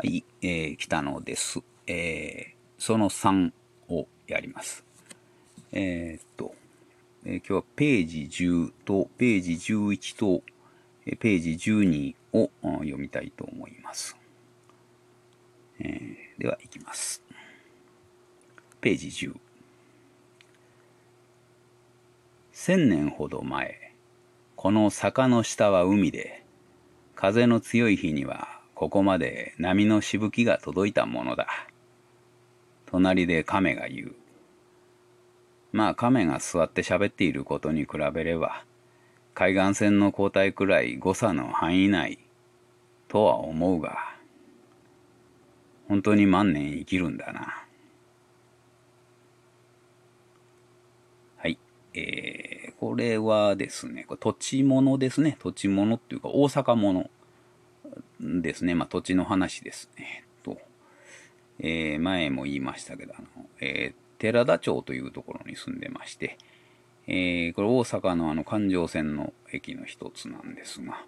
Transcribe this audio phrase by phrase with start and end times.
[0.00, 1.58] はい、えー、北野です。
[1.88, 3.50] えー、その3
[3.88, 4.84] をやります。
[5.72, 6.54] えー、っと、
[7.24, 10.44] えー、今日はページ10とページ11と、
[11.04, 14.16] え、ページ12を読みたいと思います。
[15.80, 17.20] えー、では、いきます。
[18.80, 19.34] ページ10。
[22.52, 23.94] 千年ほど前、
[24.54, 26.44] この坂の下は海で、
[27.16, 31.48] 風の強い日にはここまで波のしぶきが届いたものだ。
[32.86, 34.14] 隣で亀が言う。
[35.72, 38.64] まあ亀が座って喋っていることに比べれば、
[39.34, 42.20] 海岸線の交代くらい誤差の範囲内
[43.08, 43.98] とは思うが、
[45.88, 47.64] 本当に万年生きるんだな。
[51.38, 51.58] はい。
[51.94, 55.36] えー、これはですね、これ土地物ですね。
[55.40, 57.10] 土地物っていうか大阪物。
[58.20, 58.74] ですね。
[58.74, 60.24] まあ、土地の話ですね。
[60.42, 60.58] と、
[61.60, 66.38] えー、前も言いましたけど、あの、えー、寺田町というところに住んでまして、
[67.06, 71.04] えー、これ大阪のあの環状線の駅の一つなんですが、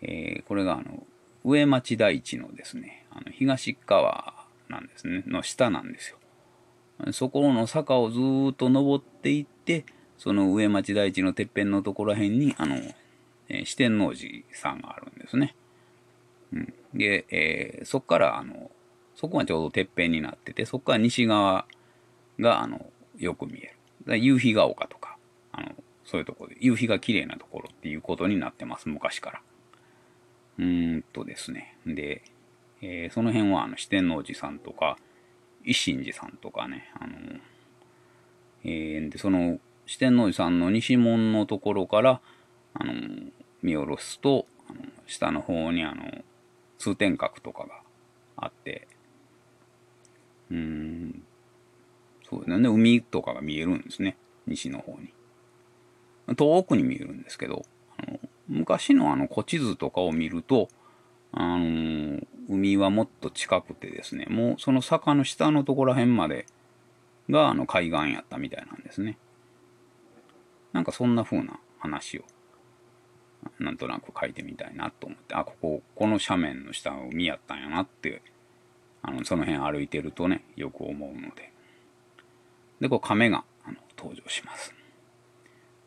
[0.00, 1.04] えー、これがあの、
[1.44, 4.34] 上町台地のですね、あの東川
[4.68, 6.18] なんですね、の下なんですよ。
[7.12, 8.18] そこの坂をず
[8.52, 9.84] っと登っていって、
[10.18, 12.76] その上町台地のてっぺんのところら辺に、あの、
[13.48, 15.56] えー、四天王寺さんがあるんですね。
[16.94, 18.70] で、えー、そこから、あの、
[19.14, 21.66] そこがちょうどてっぺんになってて、そこから西側
[22.38, 22.86] が、あの、
[23.18, 23.74] よく見え
[24.06, 24.18] る。
[24.18, 25.16] 夕日が丘とか、
[25.52, 29.42] あの、そういうところで、夕日が綺麗なところっていうことになってます、昔から。
[30.58, 31.76] うーんとですね。
[31.86, 32.22] で、
[32.80, 34.98] えー、その辺は、あの、四天王寺さんとか、
[35.64, 37.12] 一心寺さんとかね、あの、
[38.64, 42.20] えー、で、その、四天王寺さんの西門のところから、
[42.74, 42.92] あの、
[43.62, 46.02] 見下ろすと、あの下の方に、あの、
[46.82, 47.80] 通天閣とかが
[48.36, 48.88] あって、
[50.50, 51.22] うん、
[52.28, 54.16] そうだね、海とかが見えるんですね、
[54.46, 55.12] 西の方に。
[56.36, 57.64] 遠くに見えるんですけど、
[57.96, 58.18] あの
[58.48, 60.68] 昔のあの古地図とかを見ると、
[61.30, 66.46] あの海はもっと近くてですね、もうその坂の下のところら辺まで
[67.30, 69.18] があの海岸やったみたいなんですね。
[70.72, 72.24] なんかそんな風な話を
[73.58, 78.22] なんとなく書いてみたいなと思って、あ、ここ、この斜面の下が海やったんやなって、
[79.02, 81.52] あの、その辺歩いてるとね、よく思うので。
[82.80, 84.74] で、こう、亀があの登場します。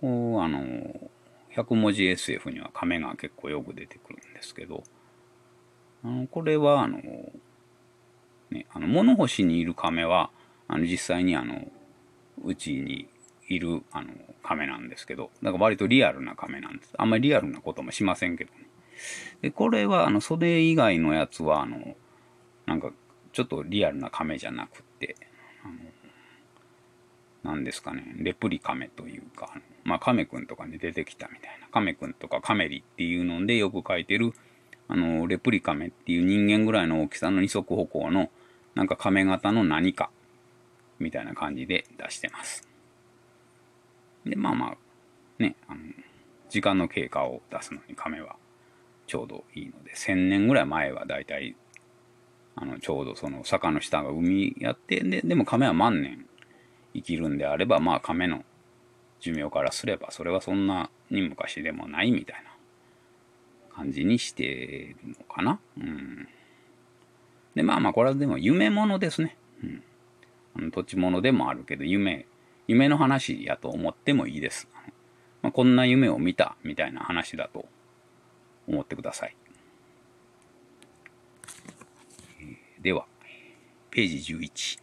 [0.00, 1.10] こう、あの、
[1.54, 4.82] 100文字 SF には亀が結構よく出てくるんですけど、
[6.04, 6.98] あのこれは、あの、
[8.50, 10.30] ね、あの、物干しにいる亀は、
[10.68, 11.68] あの、実際にあの、
[12.44, 13.08] うちに
[13.48, 14.08] いる、あの、
[14.42, 16.92] 亀なんですけど、だか割とリアルな亀なんです。
[16.96, 18.66] あんまりリアルなこともしませんけどね。
[19.42, 21.96] で、これは、あの、袖以外のやつは、あの、
[22.66, 22.90] なんか、
[23.32, 25.16] ちょっとリアルな亀じゃなくって、
[25.62, 25.68] あ
[27.48, 29.54] の、なんですかね、レプリカメというか、
[29.84, 34.32] まあ、カメくんとかに出てきたみたいな、カメくんとかカメリっていうのでよく書いてる、
[34.88, 38.30] あの、レプリカメっていう人間ぐらいの大きさの二足歩行の、
[38.74, 40.10] なんか亀型の何か、
[40.98, 42.66] みたいな感じで出してます。
[44.26, 44.76] で、まあまあ、
[45.38, 45.80] ね、あの、
[46.48, 48.36] 時間の経過を出すのに亀は
[49.06, 51.56] ちょうどいいので、1000年ぐらい前はだいたい、
[52.56, 56.26] あの、ちょうどその坂の下が海やって、で、でも亀は万年
[56.94, 58.44] 生きるんであれば、まあ亀の
[59.20, 62.50] 寿命からすれば、それはそんなに昔でもないみたいな
[63.74, 65.60] 感じにしてるのかな。
[65.78, 66.28] うん。
[67.54, 69.36] で、まあまあ、これはでも夢物ですね。
[69.62, 69.82] うん。
[70.56, 72.26] あの土地物でもあるけど、夢
[72.66, 74.68] 夢の話やと思ってもいいです。
[75.42, 77.66] まあ、こんな夢を見たみたいな話だと
[78.66, 79.36] 思ってください。
[82.80, 83.06] では、
[83.90, 84.78] ページ11。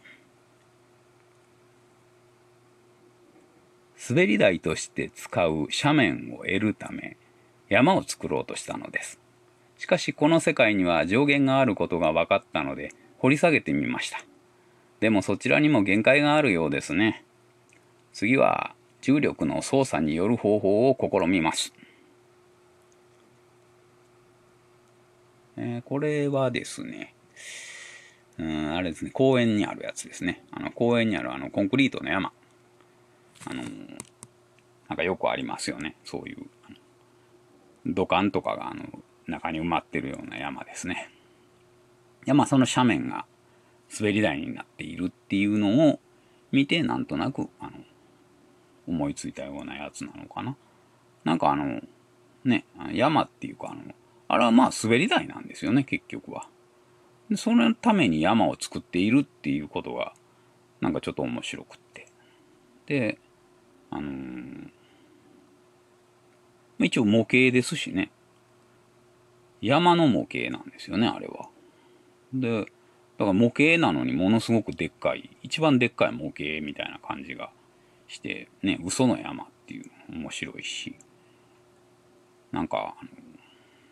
[4.10, 7.16] 滑り台として使う斜面を得るため
[7.70, 9.18] 山を作ろうとしたのです。
[9.78, 14.22] しかしこの世界には上限があることが分かったので掘り下げてみました。
[15.00, 17.24] でもそちらにも限界があるようですね。
[18.14, 21.74] 次は重力の操作による方法を試みます。
[25.56, 27.12] えー、これはですね、
[28.38, 30.44] うん、あれですね、公園にあるやつですね。
[30.52, 32.32] あの、公園にあるあの、コンクリートの山。
[33.46, 33.66] あのー、
[34.88, 35.96] なんかよくありますよね。
[36.04, 36.46] そういう、
[37.86, 38.84] 土管とかがあの、
[39.26, 41.10] 中に埋まってるような山ですね。
[42.26, 43.26] 山、その斜面が
[43.98, 46.00] 滑り台になっているっていうのを
[46.52, 47.72] 見て、なんとなく、あの、
[48.86, 50.56] 思いついたようなやつなのかな。
[51.24, 51.80] なんかあの、
[52.44, 53.82] ね、山っていうかあの、
[54.28, 56.48] あれはまあ滑り台なんですよね、結局は。
[57.36, 60.12] そのために山を作っているっていうことが、
[60.80, 62.06] なんかちょっと面白くって。
[62.86, 63.18] で、
[63.90, 64.70] あのー、
[66.80, 68.10] 一応模型ですしね。
[69.62, 71.48] 山の模型なんですよね、あれは。
[72.34, 77.50] で、だから模型なのにものすごくでっかい、一番でっかい模型みたいな感じが
[78.08, 80.94] して、ね、嘘の山っていう面白いし、
[82.52, 83.10] なんか、あの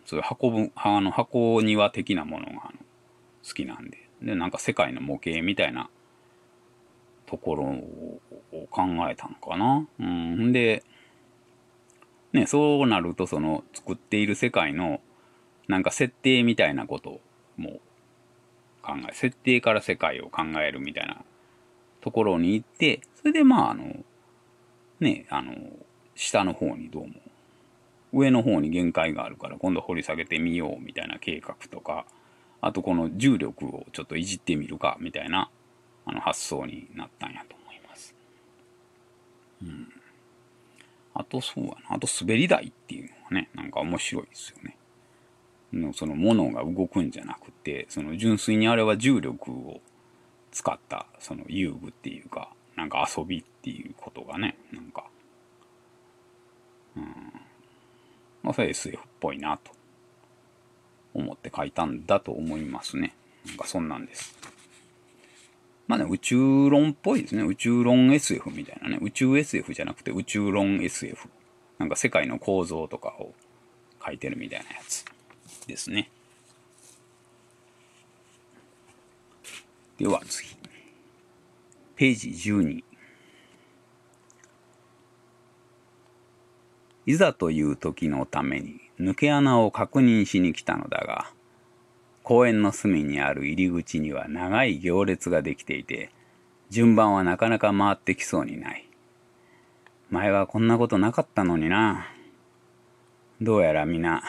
[0.04, 2.60] そういう箱ぶ、あの箱庭的なものがあの
[3.46, 5.88] 好きなんで、で、なんか世界の模型みたいな
[7.26, 8.20] ところを
[8.70, 9.86] 考えたのかな。
[9.98, 10.52] うん。
[10.52, 10.84] で、
[12.32, 15.00] ね、そうなるとその作っている世界の
[15.68, 17.20] なんか設定みたいなこと
[17.56, 17.80] も
[18.82, 21.22] 考え、設定から世界を考えるみたいな
[22.02, 23.96] ところに行って、それでまああの、
[25.00, 25.54] ね、あの、
[26.14, 27.14] 下の方にどうも、
[28.12, 32.04] 上の方に限界があるから今度掘り下げてみようみたいな計画とか、
[32.60, 35.48] あとこの重力をちょっといじってみるかみたいな
[36.04, 38.14] あの発想になったんやと思います。
[39.62, 39.88] うん。
[41.14, 44.76] あとそうやな、あと滑り台っていうのがね、なんか面白いですよね。
[45.72, 49.80] のその物が動くんじゃなくて、その純粋にあれは重力を
[50.52, 55.06] 使ったその遊具っていうか、なんか遊びっていうことがね、なんか、
[56.96, 57.04] うん。
[58.42, 59.72] まあ、それ SF っぽいなと
[61.14, 63.14] 思って書いたんだと思いますね。
[63.46, 64.36] なんかそんなんです。
[65.88, 67.42] まあね、宇宙論っぽいですね。
[67.42, 68.98] 宇宙論 SF みたいなね。
[69.02, 71.28] 宇宙 SF じゃなくて宇宙論 SF。
[71.78, 73.34] なんか世界の構造とかを
[74.04, 75.04] 書いてるみたいなやつ。
[75.66, 76.10] ですね。
[80.02, 80.48] では次。
[81.94, 82.82] ページ12。
[87.06, 91.30] いざという時のために抜け穴を確認しに来たのだが、
[92.24, 96.10] 公園の隅にある入り口には長い行列ができていて、
[96.68, 98.88] 順番はなかなか回ってきそうにない。
[100.10, 102.08] 前はこんなことなかったのにな。
[103.40, 104.24] どうやら皆、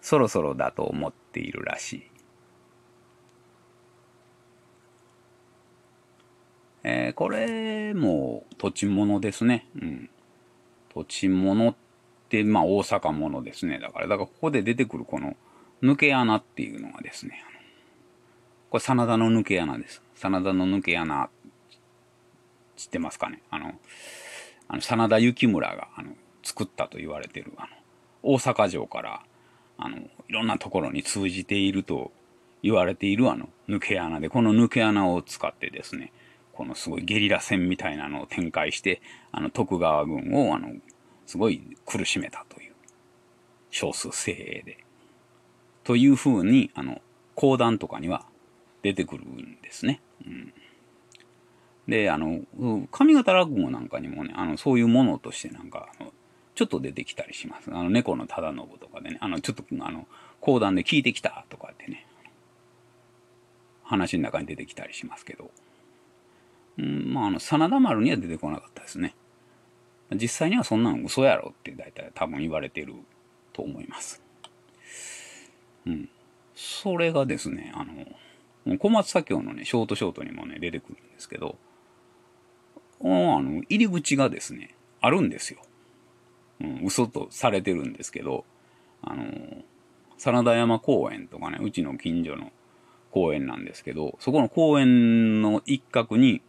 [0.00, 2.09] そろそろだと思っているらしい。
[6.82, 9.66] えー、これも土地物ですね。
[9.76, 10.10] うん。
[10.94, 11.74] 土地物っ
[12.28, 13.78] て、まあ大阪物ですね。
[13.78, 15.36] だから、だからここで出てくるこの
[15.82, 17.44] 抜け穴っていうのがですね、
[18.70, 20.02] これ真田の抜け穴です。
[20.14, 21.28] 真田の抜け穴、
[22.76, 23.42] 知ってますかね？
[23.50, 23.74] あの、
[24.68, 26.12] あの真田幸村があの
[26.42, 27.68] 作ったと言われてる、あの、
[28.22, 29.22] 大阪城から
[29.76, 32.12] あの、いろんなところに通じていると
[32.62, 36.12] 言われているあの、抜け穴で、この抜け穴を使ってですね、
[36.60, 39.00] このすごいゲリラ戦みたいなのを展開して、
[39.32, 40.74] あの、徳川軍を、あの、
[41.24, 42.74] すごい苦しめたという、
[43.70, 44.84] 少数精鋭で。
[45.84, 47.00] というふうに、あの、
[47.34, 48.26] 講談とかには
[48.82, 50.02] 出てくるんですね。
[50.26, 50.52] うん。
[51.88, 52.42] で、あの、
[52.90, 56.12] 上方落語なんかにもね、あの、そういうものとしてなんか、あの
[56.56, 57.70] ちょっと出てきたりします。
[57.70, 60.06] あの、猫の忠信とかでね、あの、ちょっと、あの、
[60.42, 62.06] 講談で聞いてきたとかってね、
[63.82, 65.50] 話の中に出てきたりしますけど、
[66.78, 69.14] うん、まあ、あの、真田丸には出てこなかったですね。
[70.12, 72.94] 実際にはそんなの嘘やろって大体多分言われてる
[73.52, 74.22] と思います。
[75.86, 76.08] うん。
[76.54, 77.84] それがですね、あ
[78.66, 81.56] の、小松左京のね、ショートショートにもね、出てくるんですけど、
[83.02, 85.60] あの、入り口がですね、あるんですよ。
[86.60, 88.44] うん、嘘とされてるんですけど、
[89.02, 89.24] あの
[90.18, 92.52] 真田山公園とかね、うちの近所の
[93.10, 96.42] 公園なんですけど、そこの公園の一角に、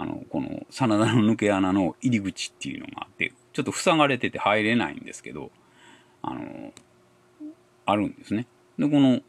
[0.00, 5.50] あの、この真田の抜け穴の入り口っていうのがあって、ちょっと塞がれてて入れないんですけど、
[6.22, 6.72] あの、
[7.84, 8.46] あるんですね。
[8.78, 9.20] で、この、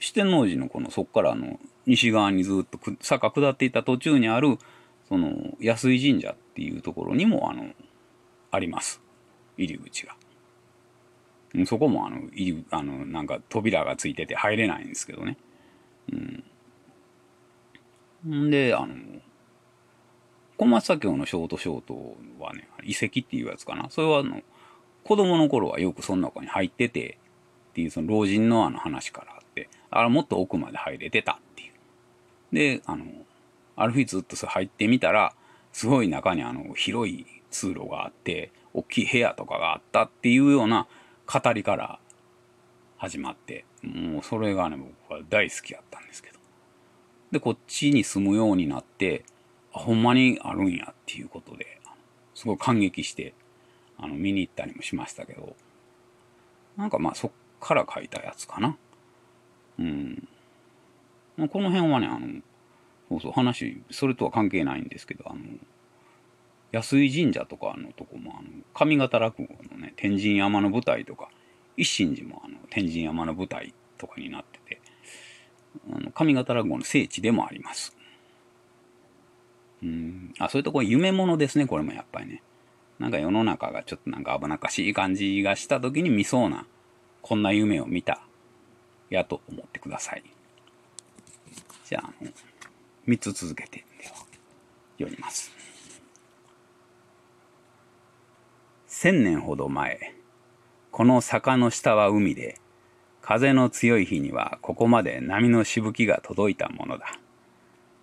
[0.00, 4.58] 四天王寺のこの、そこからあの、西側にずっと坂下っていた途中にある、
[5.08, 7.70] その、安井神社っていうところにも、あの、
[8.50, 9.00] あります。
[9.56, 10.16] 入り口が。
[11.66, 15.36] そこもあの、入、あの、なんか扉がついてて入れないんですけどね。
[16.12, 16.44] うん。
[18.46, 18.96] んで、あの、
[20.56, 23.88] 小松左京のショートショートはね、遺跡っていうやつかな。
[23.90, 24.40] それはあの、
[25.02, 27.18] 子供の頃はよくその中に入ってて、
[27.70, 31.72] っていうその老人のあの話からあって、あれもっと奥まで入れてたっていう。
[32.54, 33.04] で、あの、
[33.76, 35.34] ある日ずっと入ってみたら、
[35.72, 40.86] すごい中にあの、広い通路があって、大きい部屋とかがあったっていうような
[41.26, 41.98] 語りから
[42.96, 46.38] 始まって、もうそれがね、僕は大好きやったんですけど。
[47.32, 49.24] で、こっちに住むようになって、
[49.78, 51.80] ほんまにあるんやっていうことで、
[52.34, 53.34] すごい感激して、
[53.98, 55.56] あの、見に行ったりもしましたけど、
[56.76, 58.76] なんかまあそっから書いたやつかな。
[59.78, 60.28] うん。
[61.36, 62.40] まあ、この辺はね、あの、
[63.08, 65.40] そうそう、話、それとは関係ないんですけど、あの、
[66.72, 71.28] 安井神社とかのとこも、あの、上方落語のね、天神山の舞台とか、
[71.76, 74.80] 一心寺もあの、天神山の舞台とかになってて、
[75.92, 77.96] あの上方落語の聖地でもあります。
[79.84, 82.42] うん、あ、そういうとこ夢物ですね、これもやっぱりね。
[82.98, 86.66] なんか世の中がちょっとなんか危なっかしい感じがした時に見そうな、
[87.20, 88.22] こんな夢を見た、
[89.10, 90.22] やと思ってください。
[91.84, 92.30] じゃあ、あの、
[93.06, 94.14] 3つ続けて、では、
[94.98, 95.52] 読みます。
[98.86, 100.14] 千年ほど前、
[100.90, 102.58] この坂の下は海で、
[103.20, 107.18] 風の強い日にはここまで波のしぶきが届いたものだ。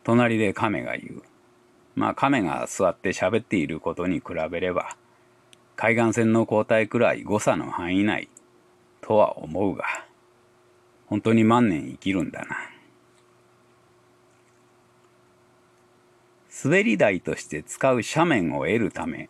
[0.03, 1.23] 隣で亀が言う。
[1.95, 4.95] まあ亀が座って喋っていることに比べれば、
[5.75, 8.29] 海岸線の交代くらい誤差の範囲内
[9.01, 9.85] とは思うが、
[11.07, 12.57] 本当に万年生きるんだな。
[16.63, 19.29] 滑り台として使う斜面を得るため、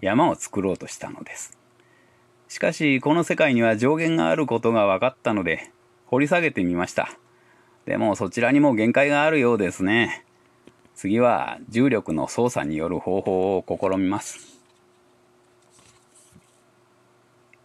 [0.00, 1.56] 山を作ろうとしたのです。
[2.48, 5.70] しかし、この世界には上限があることが分かったので、
[6.06, 7.16] 掘り下げてみました。
[7.86, 10.24] でもそちらにも限界があるようですね。
[11.02, 14.60] 次は重力の操作による方法を試みます。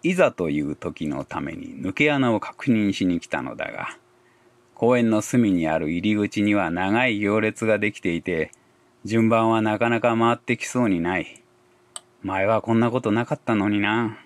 [0.02, 3.90] いざという時のために抜け穴を確認しに来たのだが、
[4.74, 8.50] 公園の隅にある入り口には長い行列ができていて、
[9.06, 11.44] 順番はなかなか回ってきそうにない。
[12.24, 14.18] 前はこんなことなかったのにな。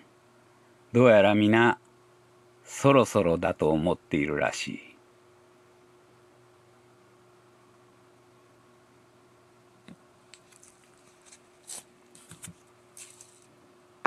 [0.94, 1.80] どうやら皆、
[2.63, 4.91] そろそろだと思っているらしい。